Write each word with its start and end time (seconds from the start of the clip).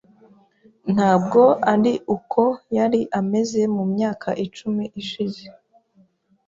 Ntabwo 0.93 1.41
ari 1.73 1.93
uko 2.15 2.41
yari 2.77 3.01
ameze 3.19 3.61
mu 3.75 3.83
myaka 3.93 4.29
icumi 4.45 4.83
ishize. 5.01 5.43